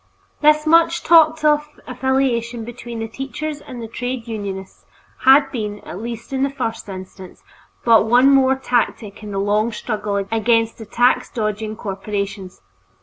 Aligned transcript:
This 0.41 0.65
much 0.65 1.03
talked 1.03 1.45
of 1.45 1.79
affiliation 1.85 2.65
between 2.65 2.97
the 2.97 3.07
teachers 3.07 3.61
and 3.61 3.79
the 3.83 3.87
trades 3.87 4.27
unionists 4.27 4.83
had 5.25 5.51
been, 5.51 5.77
at 5.81 6.01
least 6.01 6.33
in 6.33 6.41
the 6.41 6.49
first 6.49 6.89
instance, 6.89 7.43
but 7.85 8.07
one 8.07 8.31
more 8.31 8.55
tactic 8.55 9.21
in 9.21 9.29
the 9.29 9.37
long 9.37 9.71
struggle 9.71 10.15
against 10.31 10.79
the 10.79 10.87
tax 10.87 11.29
dodging 11.29 11.75
corporations. 11.75 12.63